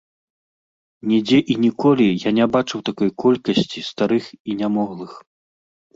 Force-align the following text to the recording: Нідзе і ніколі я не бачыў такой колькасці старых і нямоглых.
Нідзе 1.09 1.39
і 1.55 1.57
ніколі 1.65 2.07
я 2.27 2.35
не 2.37 2.45
бачыў 2.55 2.79
такой 2.89 3.09
колькасці 3.25 3.87
старых 3.91 4.23
і 4.51 4.57
нямоглых. 4.63 5.11